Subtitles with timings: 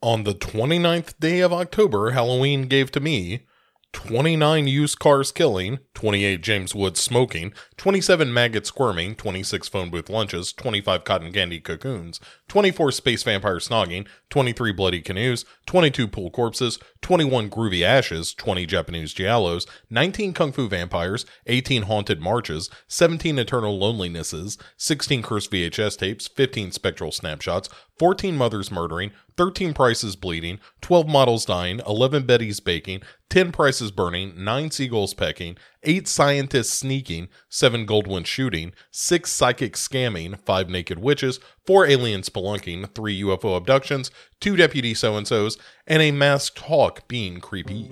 [0.00, 3.48] On the 29th day of October, Halloween gave to me
[3.92, 10.52] 29 used cars killing, 28 James Woods smoking, 27 maggots squirming, 26 phone booth lunches,
[10.52, 17.50] 25 cotton candy cocoons, 24 space vampire snogging, 23 bloody canoes, 22 pool corpses, 21
[17.50, 24.60] groovy ashes, 20 Japanese giallos, 19 kung fu vampires, 18 haunted marches, 17 eternal lonelinesses,
[24.76, 27.68] 16 cursed VHS tapes, 15 spectral snapshots,
[27.98, 34.34] 14 mothers murdering, 13 prices bleeding, 12 models dying, 11 Betty's baking, 10 prices burning,
[34.36, 41.38] 9 seagulls pecking, 8 scientists sneaking, 7 Goldwyn shooting, 6 psychic scamming, 5 naked witches,
[41.64, 44.10] 4 alien spelunking, 3 UFO abductions,
[44.40, 47.88] 2 deputy so and so's, and a masked hawk being creepy.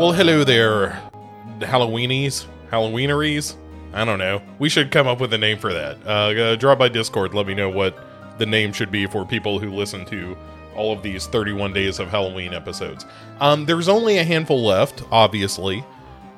[0.00, 0.98] Well, hello there,
[1.58, 3.54] Halloweenies, Halloweeneries.
[3.92, 4.40] I don't know.
[4.58, 5.98] We should come up with a name for that.
[6.06, 7.34] Uh, uh, drop by Discord.
[7.34, 10.38] Let me know what the name should be for people who listen to
[10.74, 13.04] all of these 31 days of Halloween episodes.
[13.40, 15.84] Um, there's only a handful left, obviously.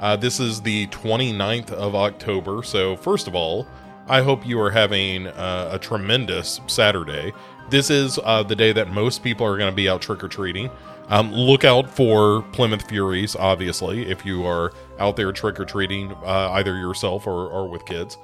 [0.01, 2.65] Uh, this is the 29th of October.
[2.65, 3.69] So, first of all,
[4.09, 7.33] I hope you are having uh, a tremendous Saturday.
[7.71, 10.29] This is uh, the day that most people are going to be out trick or
[10.29, 10.69] treating.
[11.13, 16.11] Um, look out for Plymouth Furies, obviously, if you are out there trick or treating,
[16.25, 18.17] uh, either yourself or, or with kids.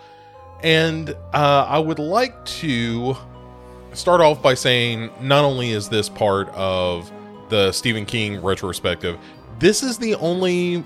[0.62, 3.14] And uh, I would like to
[3.92, 7.12] start off by saying not only is this part of
[7.50, 9.18] the Stephen King retrospective,
[9.58, 10.82] this is the only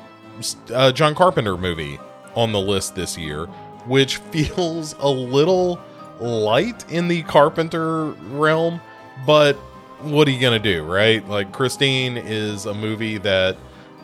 [0.75, 2.01] uh, John Carpenter movie
[2.35, 3.47] on the list this year,
[3.87, 5.79] which feels a little
[6.19, 8.81] light in the Carpenter realm,
[9.25, 9.57] but
[10.03, 11.27] what are you gonna do, right?
[11.29, 13.57] Like Christine is a movie that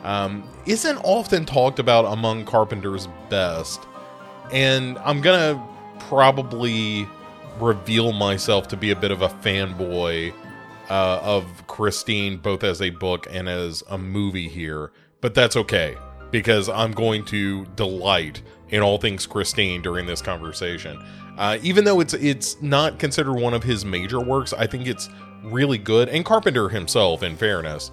[0.02, 3.80] um, not often talked about among Carpenter's best,
[4.52, 5.62] and I'm gonna
[6.00, 7.08] probably
[7.60, 10.32] reveal myself to be a bit of a fanboy
[10.90, 14.92] uh, of Christine, both as a book and as a movie here.
[15.20, 15.96] But that's okay
[16.30, 21.02] because I'm going to delight in all things Christine during this conversation.
[21.36, 25.08] Uh, even though it's it's not considered one of his major works, I think it's
[25.44, 26.08] really good.
[26.08, 27.90] And Carpenter himself, in fairness,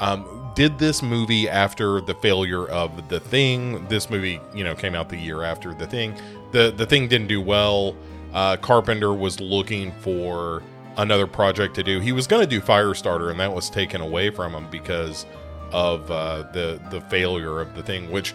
[0.00, 3.86] um, did this movie after the failure of The Thing.
[3.88, 6.14] This movie, you know, came out the year after The Thing.
[6.52, 7.96] The The Thing didn't do well.
[8.32, 10.62] Uh, Carpenter was looking for
[10.96, 12.00] another project to do.
[12.00, 15.26] He was going to do Firestarter, and that was taken away from him because
[15.72, 18.34] of uh, the the failure of The Thing, which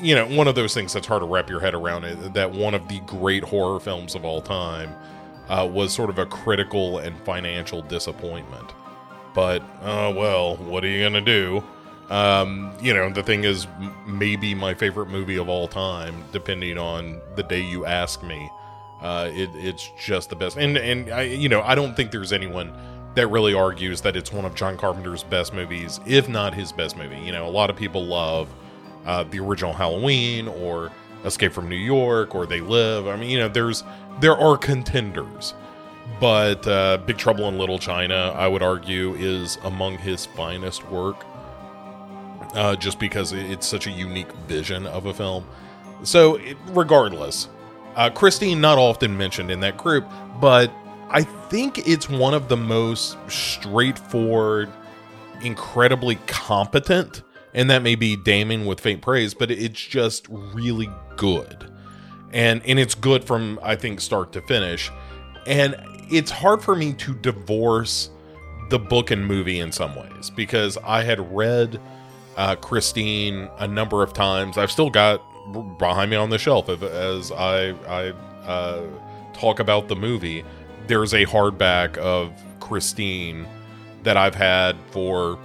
[0.00, 2.04] you know, one of those things that's hard to wrap your head around.
[2.04, 4.94] It, that one of the great horror films of all time
[5.48, 8.72] uh, was sort of a critical and financial disappointment.
[9.34, 11.62] But, uh, well, what are you going to do?
[12.10, 13.66] Um, you know, the thing is,
[14.06, 18.50] maybe my favorite movie of all time, depending on the day you ask me.
[19.02, 20.56] Uh, it, it's just the best.
[20.56, 22.72] And, and I, you know, I don't think there's anyone
[23.14, 26.96] that really argues that it's one of John Carpenter's best movies, if not his best
[26.96, 27.18] movie.
[27.18, 28.48] You know, a lot of people love
[29.06, 30.90] uh, the original Halloween or
[31.24, 33.06] Escape from New York or They Live.
[33.06, 33.84] I mean, you know, there's
[34.20, 35.54] there are contenders,
[36.20, 41.24] but uh, Big Trouble in Little China, I would argue, is among his finest work.
[42.54, 45.44] Uh, just because it's such a unique vision of a film.
[46.02, 47.48] So, it, regardless,
[47.94, 50.06] uh, Christine not often mentioned in that group,
[50.40, 50.72] but
[51.10, 54.72] I think it's one of the most straightforward,
[55.42, 57.22] incredibly competent,
[57.54, 61.70] and that may be damning with faint praise, but it's just really good
[62.32, 64.90] and and it's good from I think start to finish.
[65.46, 65.76] And
[66.10, 68.10] it's hard for me to divorce
[68.70, 71.80] the book and movie in some ways because I had read
[72.36, 74.58] uh, Christine a number of times.
[74.58, 75.22] I've still got
[75.78, 78.10] behind me on the shelf as I I
[78.46, 78.86] uh,
[79.32, 80.44] talk about the movie.
[80.86, 83.46] There's a hardback of Christine
[84.02, 85.38] that I've had for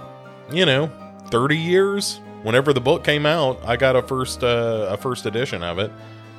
[0.52, 0.90] you know
[1.34, 2.20] 30 years.
[2.44, 5.90] Whenever the book came out, I got a first uh, a first edition of it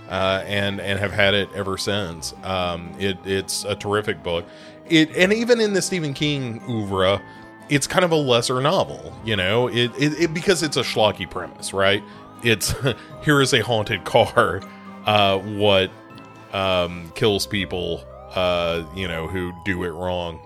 [0.07, 2.33] uh, and and have had it ever since.
[2.44, 4.45] Um, it it's a terrific book.
[4.88, 7.21] It and even in the Stephen King oeuvre,
[7.68, 9.13] it's kind of a lesser novel.
[9.25, 12.01] You know, it, it, it because it's a schlocky premise, right?
[12.41, 12.74] It's
[13.24, 14.62] here is a haunted car.
[15.06, 15.91] Uh, what
[16.53, 18.01] um, kills people?
[18.33, 20.39] Uh, you know, who do it wrong,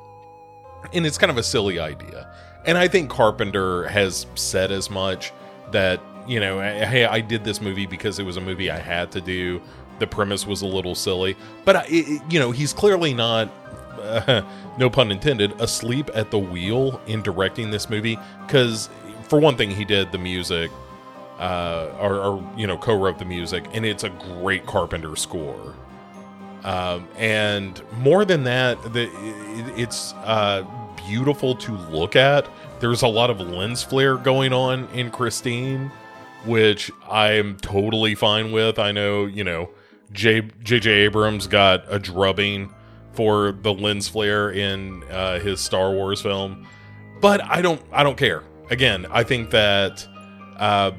[0.92, 2.34] and it's kind of a silly idea.
[2.69, 5.33] And I think Carpenter has said as much
[5.71, 9.12] that you know, hey, I did this movie because it was a movie I had
[9.13, 9.60] to do.
[9.98, 11.36] The premise was a little silly,
[11.66, 13.51] but it, you know, he's clearly not
[14.00, 14.44] uh,
[14.77, 18.19] no pun intended, asleep at the wheel in directing this movie.
[18.45, 18.88] Because,
[19.27, 20.69] for one thing, he did the music,
[21.39, 25.74] uh, or, or, you know, co wrote the music, and it's a great Carpenter score.
[26.63, 30.63] Um, and more than that, the, it, it's uh,
[31.07, 32.48] beautiful to look at.
[32.80, 35.92] There's a lot of lens flare going on in Christine,
[36.46, 38.80] which I'm totally fine with.
[38.80, 39.69] I know, you know,
[40.12, 40.42] J.
[40.63, 40.90] J.J.
[40.92, 42.74] Abrams got a drubbing
[43.13, 46.68] for the lens flare in uh, his Star Wars film,
[47.22, 47.81] but I don't.
[47.92, 48.44] I don't care.
[48.69, 50.07] Again, I think that
[50.57, 50.92] uh,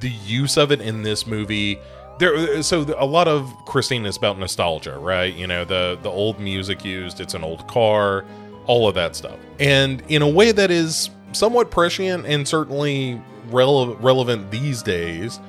[0.00, 1.78] the use of it in this movie
[2.18, 6.38] there so a lot of christine is about nostalgia right you know the the old
[6.40, 8.24] music used it's an old car
[8.68, 9.38] all of that stuff.
[9.58, 13.20] And in a way that is somewhat prescient and certainly
[13.50, 15.40] rele- relevant these days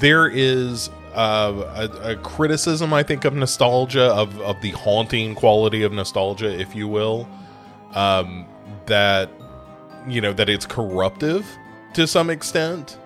[0.00, 5.82] there is uh, a, a, criticism i think of nostalgia of, of the haunting quality
[5.82, 7.26] of nostalgia if you will
[7.94, 8.44] um,
[8.84, 9.30] that
[10.06, 11.46] you know that it's corruptive
[11.94, 12.98] to some extent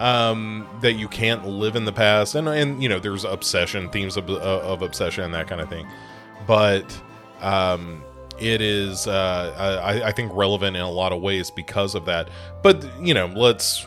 [0.00, 4.16] um, that you can't live in the past, and and you know there's obsession themes
[4.16, 5.86] of, of obsession and that kind of thing,
[6.46, 6.98] but
[7.42, 8.02] um,
[8.40, 12.28] it is uh, I, I think relevant in a lot of ways because of that.
[12.62, 13.86] But you know, let's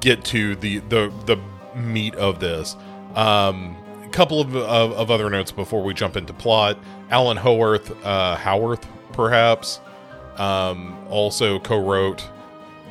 [0.00, 1.40] get to the the the
[1.76, 2.76] meat of this.
[3.14, 6.78] Um, a couple of, of, of other notes before we jump into plot.
[7.10, 9.80] Alan Howarth, uh, Howarth, perhaps,
[10.36, 12.28] um, also co-wrote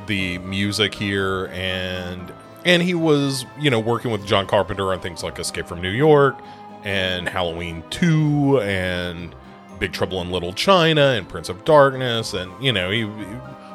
[0.08, 2.32] the music here and
[2.64, 5.92] and he was you know working with John Carpenter on things like Escape from New
[5.92, 6.38] York
[6.84, 9.36] and Halloween 2 and
[9.80, 13.04] Big Trouble in Little China and Prince of Darkness and you know he,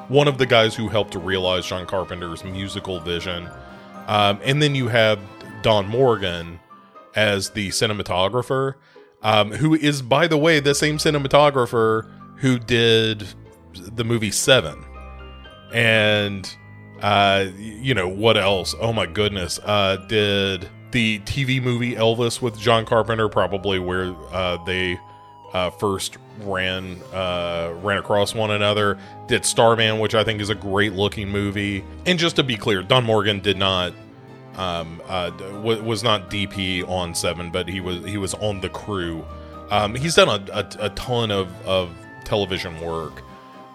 [0.09, 3.49] one of the guys who helped to realize John Carpenter's musical vision.
[4.07, 5.21] Um, and then you have
[5.63, 6.59] Don Morgan
[7.15, 8.75] as the cinematographer
[9.23, 13.27] um, who is by the way the same cinematographer who did
[13.75, 14.85] the movie 7
[15.73, 16.57] and
[17.03, 18.75] uh you know what else?
[18.81, 19.59] Oh my goodness.
[19.63, 24.99] Uh did the tv movie elvis with john carpenter probably where uh they
[25.53, 30.55] uh first ran uh ran across one another did starman which i think is a
[30.55, 33.93] great looking movie and just to be clear don morgan did not
[34.57, 38.69] um uh w- was not dp on seven but he was he was on the
[38.69, 39.25] crew
[39.71, 41.91] um he's done a, a, a ton of of
[42.25, 43.23] television work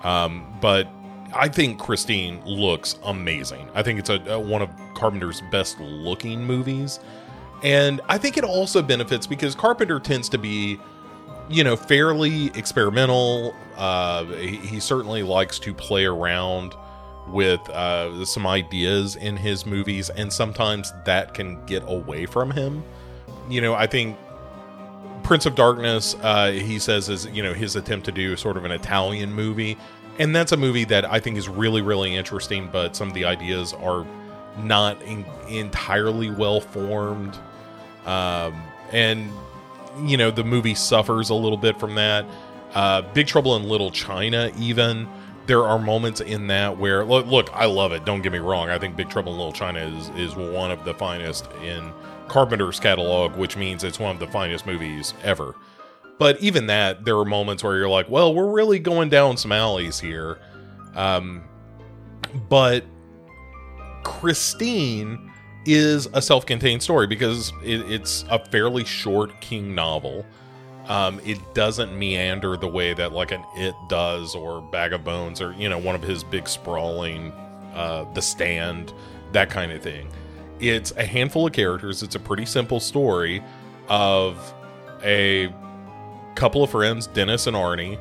[0.04, 0.88] um but
[1.33, 3.68] I think Christine looks amazing.
[3.74, 7.00] I think it's a, a, one of Carpenter's best looking movies.
[7.62, 10.80] And I think it also benefits because Carpenter tends to be,
[11.50, 13.56] you know, fairly experimental.
[13.75, 16.75] Uh, he, he, certainly likes to play around
[17.27, 22.83] with uh, some ideas in his movies, and sometimes that can get away from him.
[23.50, 24.18] You know, I think
[25.24, 28.65] Prince of Darkness, uh, he says, is, you know, his attempt to do sort of
[28.65, 29.77] an Italian movie
[30.18, 33.25] and that's a movie that I think is really, really interesting, but some of the
[33.25, 34.06] ideas are
[34.57, 37.38] not in, entirely well formed.
[38.06, 38.56] Um,
[38.91, 39.30] and,
[40.03, 42.25] you know, the movie suffers a little bit from that.
[42.74, 45.07] Uh, Big Trouble in Little China, even.
[45.47, 48.03] There are moments in that where look, look, I love it.
[48.03, 48.69] Don't get me wrong.
[48.69, 51.94] I think Big Trouble in Little China is is one of the finest in
[52.27, 55.56] Carpenter's catalog, which means it's one of the finest movies ever.
[56.18, 59.51] But even that, there are moments where you're like, well, we're really going down some
[59.51, 60.39] alleys here.
[60.95, 61.43] Um,
[62.50, 62.86] but
[64.03, 65.31] Christine
[65.65, 70.25] is a self contained story because it, it's a fairly short King novel.
[70.88, 75.41] Um, it doesn't meander the way that like an It does or Bag of Bones
[75.41, 77.31] or, you know, one of his big sprawling,
[77.74, 78.93] uh, The Stand,
[79.31, 80.07] that kind of thing.
[80.60, 82.03] It's a handful of characters.
[82.03, 83.43] It's a pretty simple story
[83.89, 84.53] of
[85.03, 85.53] a
[86.36, 87.98] couple of friends, Dennis and Arnie,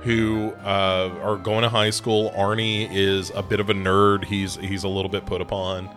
[0.00, 2.30] who uh, are going to high school.
[2.30, 4.24] Arnie is a bit of a nerd.
[4.24, 5.88] He's he's a little bit put upon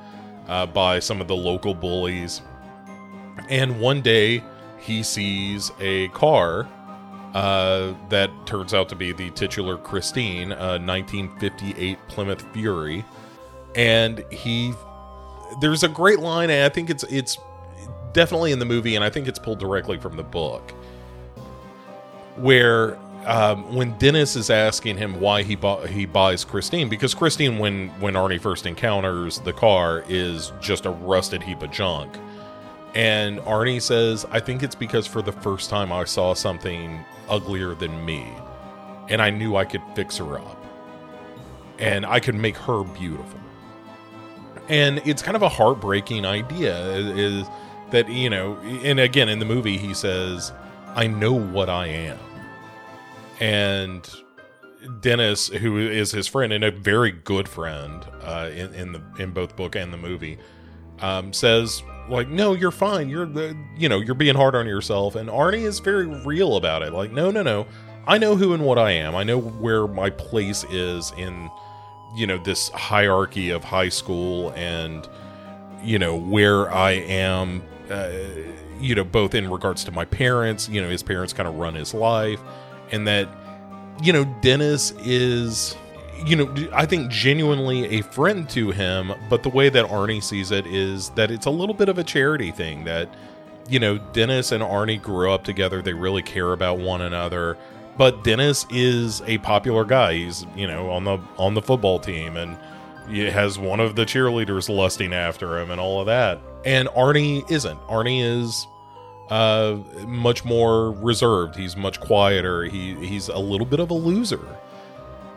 [0.47, 2.41] uh, by some of the local bullies.
[3.49, 4.43] And one day
[4.79, 6.67] he sees a car
[7.33, 13.03] uh, that turns out to be the titular Christine, a 1958 Plymouth Fury,
[13.75, 14.73] and he
[15.59, 17.37] there's a great line, and I think it's it's
[18.13, 20.71] definitely in the movie, and I think it's pulled directly from the book
[22.37, 27.57] where um, when Dennis is asking him why he bu- he buys Christine, because Christine,
[27.57, 32.13] when when Arnie first encounters the car, is just a rusted heap of junk,
[32.93, 37.73] and Arnie says, "I think it's because for the first time I saw something uglier
[37.73, 38.27] than me,
[39.09, 40.63] and I knew I could fix her up,
[41.79, 43.39] and I could make her beautiful."
[44.69, 47.47] And it's kind of a heartbreaking idea, is
[47.89, 50.51] that you know, and again in the movie he says,
[50.95, 52.19] "I know what I am."
[53.39, 54.07] And
[55.01, 59.31] Dennis, who is his friend and a very good friend uh, in in the in
[59.31, 60.37] both book and the movie,
[60.99, 63.09] um, says like, "No, you're fine.
[63.09, 66.83] You're the you know you're being hard on yourself." And Arnie is very real about
[66.83, 66.93] it.
[66.93, 67.65] Like, no, no, no.
[68.07, 69.15] I know who and what I am.
[69.15, 71.49] I know where my place is in
[72.15, 75.07] you know this hierarchy of high school and
[75.83, 77.63] you know where I am.
[77.89, 78.11] Uh,
[78.79, 80.67] you know, both in regards to my parents.
[80.67, 82.41] You know, his parents kind of run his life,
[82.91, 83.27] and that
[84.01, 85.75] you know, Dennis is,
[86.25, 90.51] you know, I think genuinely a friend to him, but the way that Arnie sees
[90.51, 93.09] it is that it's a little bit of a charity thing that,
[93.69, 95.81] you know, Dennis and Arnie grew up together.
[95.81, 97.57] They really care about one another.
[97.97, 100.13] But Dennis is a popular guy.
[100.15, 102.57] He's, you know, on the on the football team and
[103.09, 106.41] he has one of the cheerleaders lusting after him and all of that.
[106.65, 107.79] And Arnie isn't.
[107.87, 108.67] Arnie is
[109.29, 111.55] uh, much more reserved.
[111.55, 112.63] He's much quieter.
[112.63, 114.45] He he's a little bit of a loser,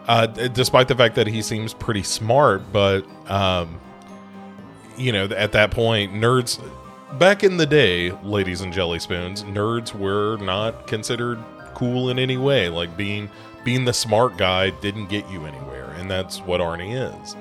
[0.06, 2.72] uh, despite the fact that he seems pretty smart.
[2.72, 3.80] But um,
[4.96, 6.60] you know, at that point, nerds
[7.18, 11.42] back in the day, ladies and jelly spoons, nerds were not considered
[11.74, 12.68] cool in any way.
[12.68, 13.30] Like being
[13.64, 17.36] being the smart guy didn't get you anywhere, and that's what Arnie is.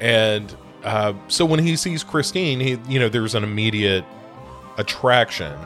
[0.00, 0.54] And
[0.84, 4.04] uh, so when he sees Christine, he you know there's an immediate
[4.78, 5.56] attraction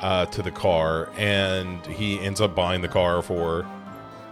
[0.00, 3.66] uh, to the car, and he ends up buying the car for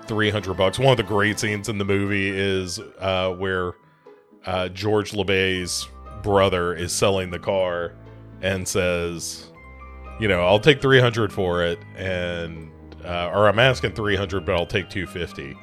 [0.06, 0.78] three hundred bucks.
[0.78, 3.72] One of the great scenes in the movie is uh, where
[4.46, 5.88] uh, George LeBay's
[6.22, 7.94] brother is selling the car
[8.42, 9.50] and says,
[10.20, 12.70] "You know, I'll take three hundred for it, and
[13.04, 15.56] uh, or I'm asking three hundred, but I'll take two fifty.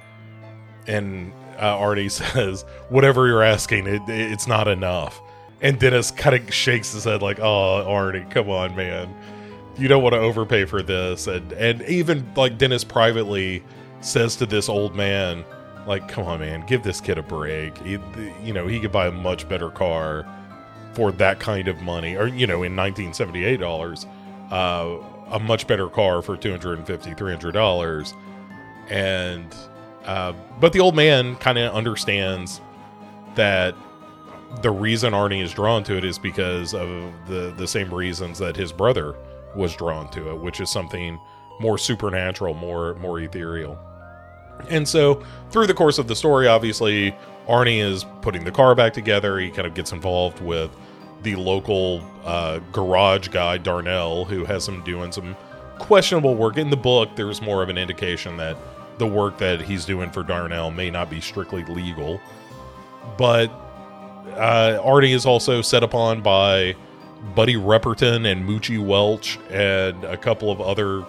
[0.88, 5.22] And uh, Arnie says, "Whatever you're asking, it, it's not enough."
[5.62, 9.14] And Dennis kind of shakes his head like, "Oh, Arnie, come on, man,
[9.78, 13.64] you don't want to overpay for this." And and even like Dennis privately
[14.02, 15.46] says to this old man,
[15.86, 17.78] "Like, come on, man, give this kid a break.
[17.80, 18.00] He,
[18.44, 20.26] you know, he could buy a much better car
[20.94, 24.08] for that kind of money, or you know, in 1978 dollars,
[24.50, 24.98] uh,
[25.30, 28.14] a much better car for 250 300 dollars."
[28.90, 29.56] And
[30.06, 32.60] uh, but the old man kind of understands
[33.36, 33.76] that
[34.62, 36.90] the reason Arnie is drawn to it is because of
[37.28, 39.16] the the same reasons that his brother
[39.56, 41.20] was drawn to it, which is something
[41.60, 43.80] more supernatural, more more ethereal.
[44.70, 47.16] And so, through the course of the story, obviously
[47.48, 49.40] Arnie is putting the car back together.
[49.40, 50.70] He kind of gets involved with
[51.24, 55.36] the local uh, garage guy Darnell, who has him doing some
[55.80, 56.58] questionable work.
[56.58, 58.58] In the book, there's more of an indication that
[58.98, 62.20] the work that he's doing for Darnell may not be strictly legal,
[63.18, 63.52] but
[64.36, 66.76] uh, Arnie is also set upon by
[67.36, 71.06] Buddy Repperton and Moochie Welch and a couple of other,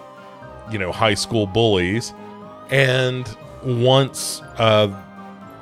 [0.71, 2.13] you know, high school bullies.
[2.71, 3.29] And
[3.65, 4.89] once uh,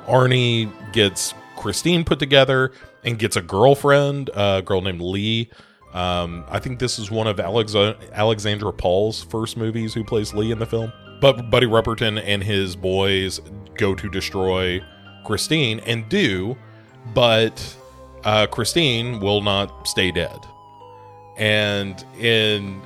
[0.07, 2.71] Arnie gets Christine put together
[3.03, 5.49] and gets a girlfriend, a girl named Lee.
[5.93, 10.51] Um, I think this is one of Alex- Alexandra Paul's first movies who plays Lee
[10.51, 10.91] in the film.
[11.19, 13.41] But Buddy Repperton and his boys
[13.75, 14.83] go to destroy
[15.23, 16.57] Christine and do
[17.13, 17.77] but
[18.23, 20.47] uh, Christine will not stay dead.
[21.37, 22.81] And in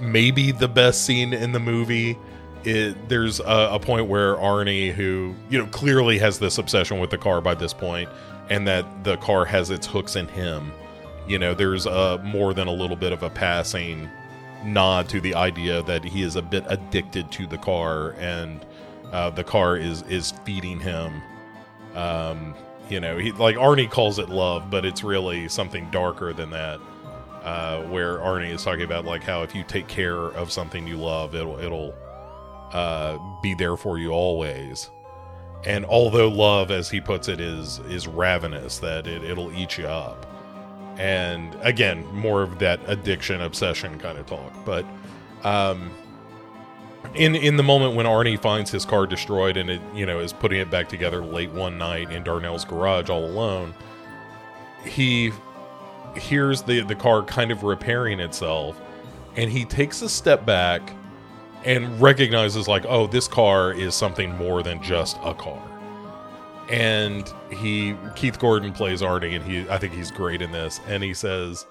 [0.00, 2.18] maybe the best scene in the movie,
[2.64, 7.10] it, there's a, a, point where Arnie, who you know clearly has this obsession with
[7.10, 8.08] the car by this point,
[8.50, 10.72] and that the car has its hooks in him.
[11.26, 14.08] You know, there's a more than a little bit of a passing
[14.64, 18.64] nod to the idea that he is a bit addicted to the car, and
[19.12, 21.22] uh, the car is is feeding him.
[21.94, 22.54] Um,
[22.88, 26.80] you know, he like Arnie calls it love, but it's really something darker than that.
[27.42, 30.96] Uh, where Arnie is talking about like how if you take care of something you
[30.96, 31.94] love, it'll it'll
[32.72, 34.90] uh, be there for you always.
[35.64, 39.86] And although love, as he puts it, is is ravenous, that it, it'll eat you
[39.86, 40.26] up.
[40.98, 44.52] And again, more of that addiction, obsession kind of talk.
[44.64, 44.84] But
[45.44, 45.90] um,
[47.14, 50.32] in in the moment when Arnie finds his car destroyed and it you know is
[50.32, 53.74] putting it back together late one night in Darnell's garage all alone,
[54.84, 55.32] he
[56.16, 58.80] hears the the car kind of repairing itself,
[59.36, 60.92] and he takes a step back
[61.64, 65.60] and recognizes like, oh, this car is something more than just a car.
[66.70, 71.02] And he Keith Gordon plays Arnie, and he I think he's great in this, and
[71.02, 71.66] he says,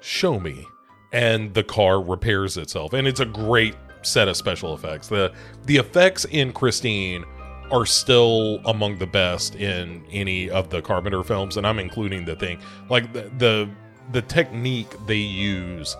[0.00, 0.66] "Show me."
[1.12, 5.08] And the car repairs itself, and it's a great set of special effects.
[5.08, 5.32] The
[5.66, 7.24] the effects in Christine
[7.70, 12.36] are still among the best in any of the Carpenter films, and I'm including the
[12.36, 13.70] thing like the the,
[14.12, 15.96] the technique they use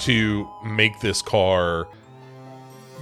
[0.00, 1.88] to make this car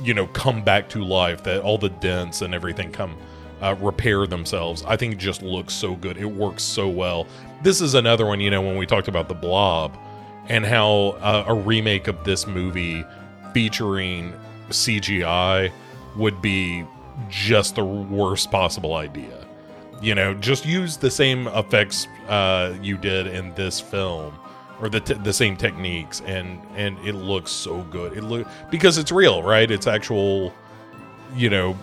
[0.03, 3.17] you know come back to life that all the dents and everything come
[3.63, 7.27] uh, repair themselves i think it just looks so good it works so well
[7.63, 9.97] this is another one you know when we talked about the blob
[10.49, 13.05] and how uh, a remake of this movie
[13.57, 14.35] featuring
[14.69, 15.73] cgi
[16.15, 16.85] would be
[17.31, 19.47] just the worst possible idea.
[20.03, 24.39] You know just use the same effects uh, you did in this film
[24.79, 28.15] or the, t- the same techniques and and it looks so good.
[28.15, 29.71] It look because it's real right?
[29.71, 30.53] It's actual
[31.35, 31.79] you know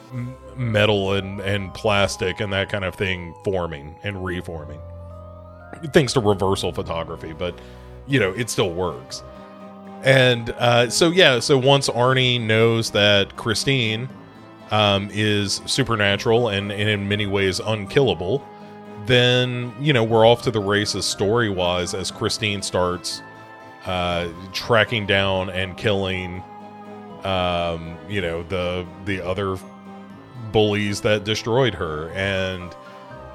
[0.56, 4.80] metal and and plastic and that kind of thing forming and reforming.
[5.92, 7.58] Thanks to reversal photography but
[8.06, 9.24] you know it still works
[10.04, 14.10] and uh, so yeah so once arnie knows that christine
[14.72, 18.46] um, is supernatural and, and in many ways unkillable
[19.06, 23.22] then you know we're off to the races story wise as Christine starts
[23.86, 26.44] uh, tracking down and killing
[27.24, 29.58] um, you know the the other
[30.52, 32.76] bullies that destroyed her and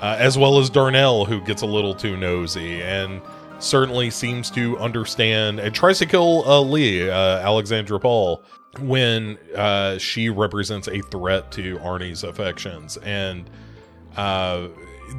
[0.00, 2.80] uh, as well as Darnell who gets a little too nosy.
[2.82, 3.20] And
[3.58, 8.42] certainly seems to understand and tries to kill uh, Lee uh, Alexandra Paul
[8.80, 13.50] when uh, she represents a threat to Arnie's affections and
[14.16, 14.68] uh,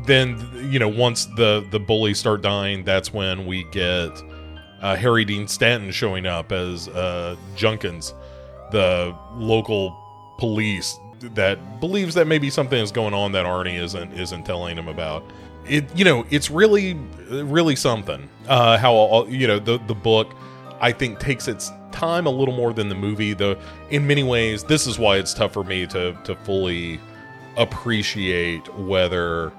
[0.06, 4.12] then you know once the the bullies start dying, that's when we get
[4.82, 8.14] uh, Harry Dean Stanton showing up as uh, Junkins,
[8.72, 9.98] the local
[10.38, 14.88] police that believes that maybe something is going on that Arnie isn't isn't telling him
[14.88, 15.24] about.
[15.70, 16.96] It you know it's really
[17.30, 18.28] really something.
[18.48, 20.34] Uh, how you know the the book
[20.82, 23.34] I think takes its time a little more than the movie.
[23.34, 23.60] Though
[23.90, 27.00] in many ways, this is why it's tough for me to to fully
[27.58, 29.52] appreciate whether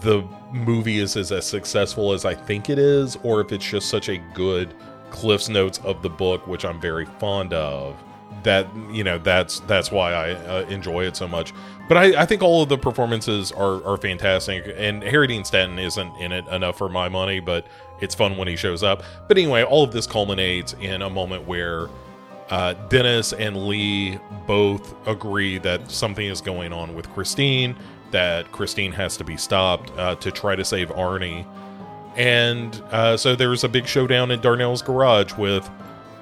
[0.00, 0.22] the
[0.52, 4.08] movie is, is as successful as I think it is, or if it's just such
[4.08, 4.74] a good
[5.10, 7.96] Cliff's Notes of the book, which I'm very fond of.
[8.44, 11.52] That you know, that's that's why I uh, enjoy it so much.
[11.88, 15.78] But I, I think all of the performances are are fantastic, and Harry Dean Stanton
[15.78, 17.66] isn't in it enough for my money, but
[18.00, 19.02] it's fun when he shows up.
[19.28, 21.88] But anyway, all of this culminates in a moment where
[22.50, 27.76] uh, Dennis and Lee both agree that something is going on with Christine
[28.14, 31.44] that Christine has to be stopped uh, to try to save Arnie.
[32.14, 35.68] And uh, so there's a big showdown in Darnell's garage with,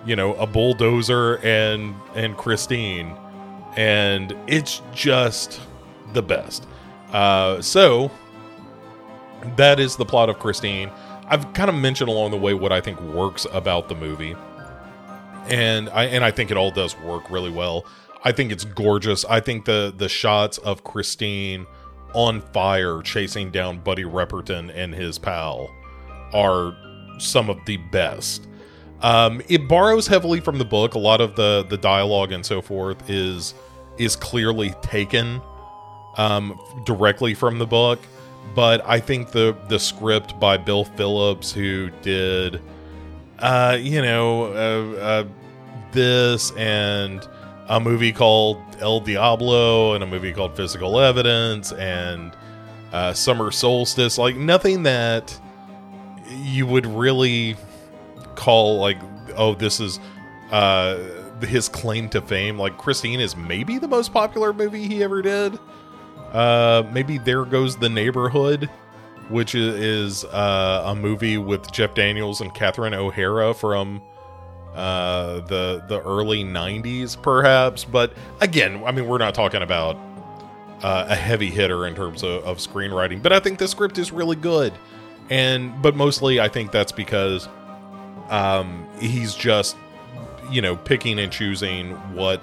[0.04, 3.16] you know, a bulldozer and and Christine,
[3.76, 5.60] and it's just
[6.12, 6.66] the best.
[7.12, 8.10] Uh, so
[9.56, 10.90] that is the plot of Christine.
[11.28, 14.34] I've kind of mentioned along the way what I think works about the movie,
[15.48, 17.86] and I and I think it all does work really well.
[18.24, 19.24] I think it's gorgeous.
[19.24, 21.66] I think the the shots of Christine
[22.14, 25.70] on fire chasing down Buddy Repperton and his pal
[26.32, 26.76] are
[27.18, 28.46] some of the best.
[29.02, 30.94] Um, it borrows heavily from the book.
[30.94, 33.54] A lot of the the dialogue and so forth is
[33.98, 35.40] is clearly taken
[36.16, 37.98] um, directly from the book.
[38.54, 42.60] But I think the the script by Bill Phillips, who did,
[43.38, 45.24] uh, you know, uh, uh,
[45.92, 47.26] this and
[47.68, 52.32] a movie called El Diablo and a movie called Physical Evidence and
[52.92, 54.18] uh, Summer Solstice.
[54.18, 55.38] Like nothing that
[56.28, 57.56] you would really
[58.34, 58.98] call like,
[59.36, 60.00] oh, this is
[60.50, 60.98] uh,
[61.42, 62.58] his claim to fame.
[62.58, 65.58] Like Christine is maybe the most popular movie he ever did.
[66.32, 68.70] Uh, maybe There Goes the Neighborhood,
[69.28, 74.00] which is, uh, a movie with Jeff Daniels and Catherine O'Hara from
[74.74, 79.96] uh, the the early 90s perhaps but again i mean we're not talking about
[80.82, 84.12] uh, a heavy hitter in terms of, of screenwriting but i think the script is
[84.12, 84.72] really good
[85.28, 87.48] and but mostly i think that's because
[88.32, 89.76] um, he's just
[90.50, 92.42] you know picking and choosing what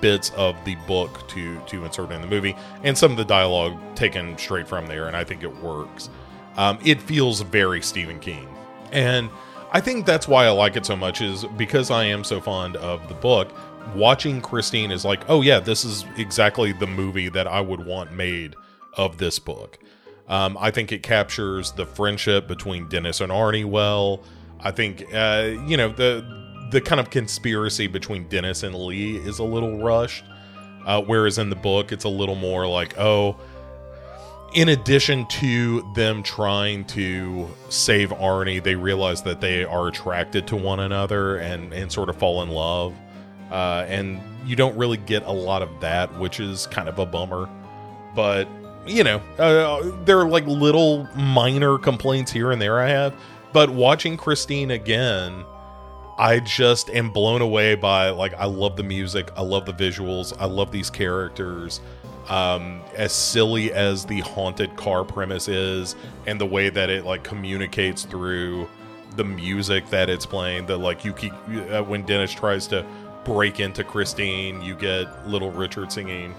[0.00, 3.78] bits of the book to to insert in the movie and some of the dialogue
[3.94, 6.10] taken straight from there and i think it works
[6.56, 8.48] um, it feels very stephen king
[8.92, 9.30] and
[9.72, 12.76] I think that's why I like it so much is because I am so fond
[12.76, 13.52] of the book.
[13.94, 18.12] Watching Christine is like, oh yeah, this is exactly the movie that I would want
[18.12, 18.56] made
[18.94, 19.78] of this book.
[20.28, 24.22] Um, I think it captures the friendship between Dennis and Arnie well.
[24.62, 26.24] I think uh, you know the
[26.70, 30.24] the kind of conspiracy between Dennis and Lee is a little rushed,
[30.86, 33.36] uh, whereas in the book it's a little more like, oh,
[34.54, 40.56] in addition to them trying to save Arnie, they realize that they are attracted to
[40.56, 42.94] one another and, and sort of fall in love.
[43.50, 47.06] Uh, and you don't really get a lot of that, which is kind of a
[47.06, 47.48] bummer.
[48.14, 48.48] But,
[48.86, 53.14] you know, uh, there are like little minor complaints here and there I have.
[53.52, 55.44] But watching Christine again,
[56.18, 60.36] I just am blown away by like I love the music, I love the visuals,
[60.38, 61.80] I love these characters.
[62.28, 67.24] Um, as silly as the haunted car premise is, and the way that it like
[67.24, 68.68] communicates through
[69.16, 71.32] the music that it's playing, that like you keep
[71.70, 72.86] uh, when Dennis tries to
[73.24, 76.34] break into Christine, you get Little Richard singing.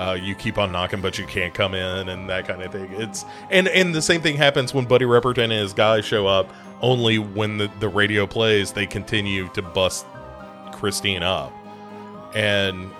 [0.00, 2.90] Uh, you keep on knocking, but you can't come in, and that kind of thing.
[2.92, 6.50] It's and and the same thing happens when Buddy Repperton and his guys show up.
[6.80, 10.06] Only when the the radio plays, they continue to bust
[10.72, 11.52] Christine up,
[12.34, 12.90] and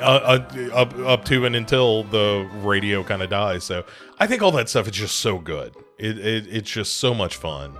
[0.00, 3.62] uh, uh, up up to and until the radio kind of dies.
[3.62, 3.84] So
[4.18, 5.76] I think all that stuff is just so good.
[5.96, 7.76] It, it it's just so much fun.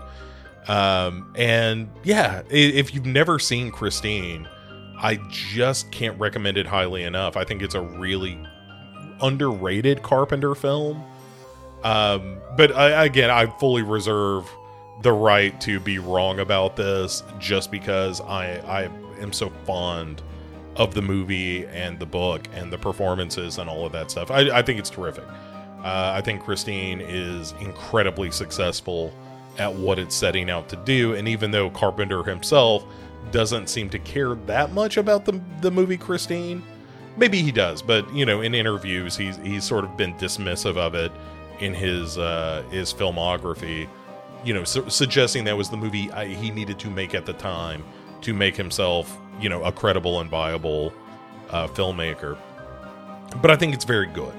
[0.68, 4.46] Um, and yeah, if you've never seen Christine,
[5.02, 7.36] I just can't recommend it highly enough.
[7.36, 8.38] I think it's a really
[9.22, 11.02] underrated Carpenter film.
[11.82, 14.50] Um, but I, again, I fully reserve
[15.02, 20.22] the right to be wrong about this just because I I am so fond
[20.76, 24.30] of the movie and the book and the performances and all of that stuff.
[24.30, 25.24] I, I think it's terrific.
[25.82, 29.12] Uh, I think Christine is incredibly successful
[29.58, 31.14] at what it's setting out to do.
[31.14, 32.84] And even though Carpenter himself
[33.30, 36.62] doesn't seem to care that much about the, the movie Christine,
[37.16, 40.94] maybe he does, but you know, in interviews, he's he's sort of been dismissive of
[40.94, 41.12] it
[41.60, 43.88] in his uh, his filmography.
[44.44, 47.34] You know, su- suggesting that was the movie I, he needed to make at the
[47.34, 47.84] time
[48.22, 50.92] to make himself, you know, a credible and viable
[51.50, 52.38] uh, filmmaker.
[53.40, 54.34] But I think it's very good.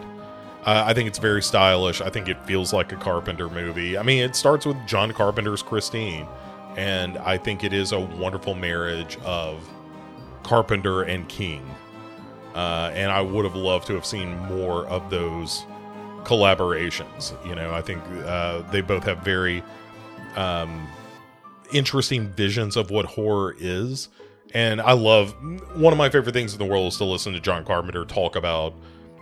[0.65, 2.02] Uh, I think it's very stylish.
[2.02, 3.98] I think it feels like a Carpenter movie.
[3.98, 6.28] I mean, it starts with John Carpenter's Christine,
[6.77, 9.67] and I think it is a wonderful marriage of
[10.43, 11.69] Carpenter and King.
[12.55, 15.65] Uh, and I would have loved to have seen more of those
[16.23, 17.34] collaborations.
[17.47, 19.63] You know, I think uh, they both have very
[20.36, 20.88] um,
[21.73, 24.10] interesting visions of what horror is.
[24.53, 25.31] And I love
[25.75, 28.36] one of my favorite things in the world is to listen to John Carpenter talk
[28.36, 28.73] about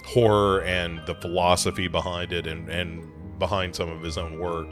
[0.05, 3.07] horror and the philosophy behind it and, and
[3.37, 4.67] behind some of his own work.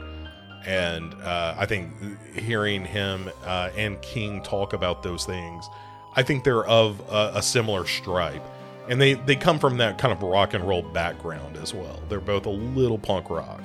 [0.66, 1.92] And uh, I think
[2.34, 5.68] hearing him uh, and King talk about those things,
[6.14, 8.42] I think they're of a, a similar stripe.
[8.88, 12.00] And they, they come from that kind of rock and roll background as well.
[12.08, 13.62] They're both a little punk rock,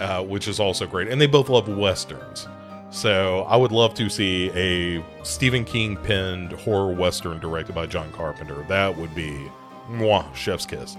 [0.00, 1.08] uh, which is also great.
[1.08, 2.48] And they both love westerns.
[2.90, 8.10] So I would love to see a Stephen King penned horror western directed by John
[8.12, 8.64] Carpenter.
[8.68, 9.50] That would be
[9.90, 10.96] mwah, chef's kiss.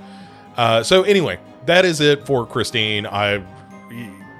[0.57, 3.05] Uh, so anyway, that is it for Christine.
[3.05, 3.43] I,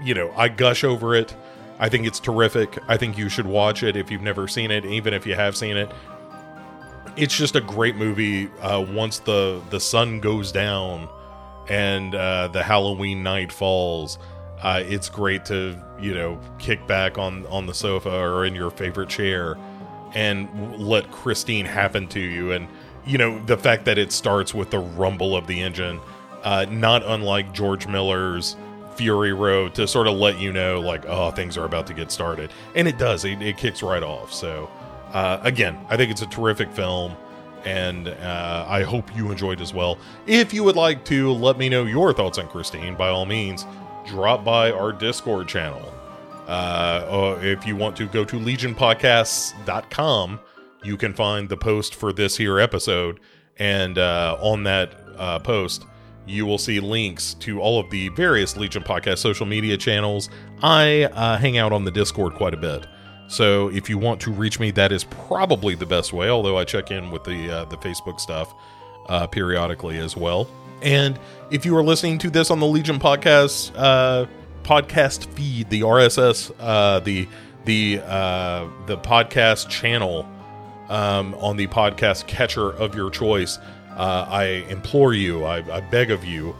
[0.04, 1.36] you know, I gush over it.
[1.80, 2.78] I think it's terrific.
[2.88, 5.58] I think you should watch it if you've never seen it, even if you have
[5.58, 5.92] seen it.
[7.18, 8.50] It's just a great movie.
[8.62, 11.10] Uh, once the the sun goes down
[11.68, 14.20] and uh, the Halloween night falls,
[14.62, 18.72] uh, it's great to you know kick back on on the sofa or in your
[18.72, 19.58] favorite chair
[20.14, 22.52] and let Christine happen to you.
[22.52, 22.68] And
[23.06, 26.00] you know the fact that it starts with the rumble of the engine,
[26.44, 28.56] uh, not unlike George Miller's
[28.96, 32.12] Fury Road, to sort of let you know like oh things are about to get
[32.12, 33.26] started, and it does.
[33.26, 34.34] It, it kicks right off.
[34.34, 34.70] So
[35.14, 37.16] uh, again, I think it's a terrific film.
[37.64, 39.98] And uh, I hope you enjoyed as well.
[40.28, 43.66] If you would like to let me know your thoughts on Christine, by all means,
[44.06, 45.92] drop by our Discord channel.
[46.48, 50.40] Uh, if you want to go to legionpodcasts.com,
[50.84, 53.20] you can find the post for this here episode.
[53.58, 55.86] And uh, on that uh, post,
[56.26, 60.30] you will see links to all of the various Legion Podcast social media channels.
[60.62, 62.88] I uh, hang out on the Discord quite a bit.
[63.28, 66.64] So if you want to reach me, that is probably the best way, although I
[66.64, 68.54] check in with the, uh, the Facebook stuff
[69.08, 70.48] uh, periodically as well.
[70.82, 71.20] And
[71.52, 74.26] if you are listening to this on the Legion podcast uh,
[74.64, 77.28] podcast feed, the RSS, uh, the
[77.66, 80.30] the uh, the podcast channel
[80.90, 83.58] um, on the podcast catcher of your choice,
[83.96, 86.56] uh, I implore you, I, I beg of you,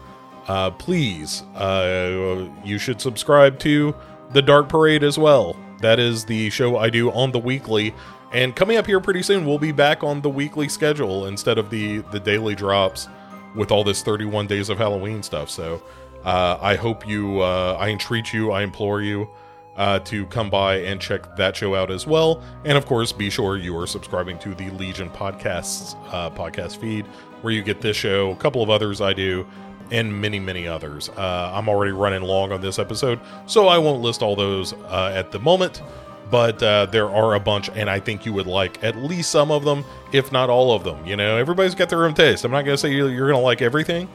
[0.48, 3.94] uh, please, uh, you should subscribe to
[4.30, 5.56] the Dark Parade as well.
[5.80, 7.94] That is the show I do on the weekly.
[8.32, 11.70] And coming up here pretty soon, we'll be back on the weekly schedule instead of
[11.70, 13.08] the the daily drops
[13.54, 15.50] with all this 31 days of Halloween stuff.
[15.50, 15.82] So
[16.24, 19.28] uh, I hope you, uh, I entreat you, I implore you
[19.76, 22.42] uh, to come by and check that show out as well.
[22.64, 27.06] And of course, be sure you are subscribing to the Legion Podcasts uh, podcast feed,
[27.42, 29.46] where you get this show, a couple of others I do,
[29.90, 31.08] and many, many others.
[31.10, 35.12] Uh, I'm already running long on this episode, so I won't list all those uh,
[35.14, 35.82] at the moment
[36.30, 39.50] but uh, there are a bunch, and I think you would like at least some
[39.50, 41.04] of them, if not all of them.
[41.06, 42.44] You know, everybody's got their own taste.
[42.44, 44.08] I'm not going to say you're, going to like everything,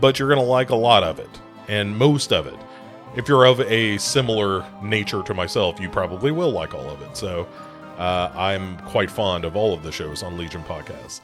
[0.00, 1.28] but you're going to like a lot of it,
[1.68, 2.56] and most of it.
[3.16, 7.16] If you're of a similar nature to myself, you probably will like all of it.
[7.16, 7.46] So,
[7.98, 11.20] Uh, I'm quite fond of all of the shows on Legion Podcasts.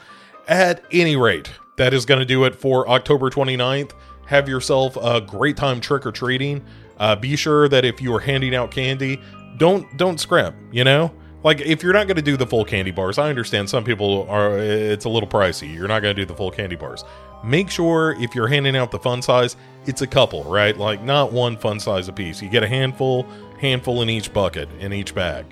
[0.47, 3.93] At any rate, that is going to do it for October 29th.
[4.27, 6.63] Have yourself a great time trick or treating.
[7.01, 9.19] Uh, be sure that if you are handing out candy,
[9.57, 10.55] don't don't scrimp.
[10.71, 11.11] You know,
[11.45, 14.27] like if you're not going to do the full candy bars, I understand some people
[14.29, 14.59] are.
[14.59, 15.73] It's a little pricey.
[15.73, 17.05] You're not going to do the full candy bars.
[17.45, 20.77] Make sure if you're handing out the fun size, it's a couple, right?
[20.77, 22.43] Like not one fun size a piece.
[22.43, 23.25] You get a handful,
[23.61, 25.47] handful in each bucket, in each bag.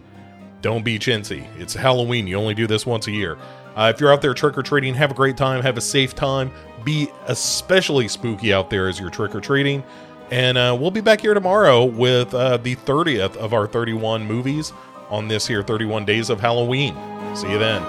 [0.62, 1.46] Don't be chintzy.
[1.60, 2.26] It's Halloween.
[2.26, 3.38] You only do this once a year.
[3.76, 6.14] Uh, if you're out there trick or treating, have a great time, have a safe
[6.14, 6.50] time.
[6.82, 9.84] Be especially spooky out there as you're trick or treating.
[10.30, 14.72] And uh, we'll be back here tomorrow with uh, the 30th of our 31 movies
[15.10, 16.94] on this here 31 Days of Halloween.
[17.34, 17.82] See you then.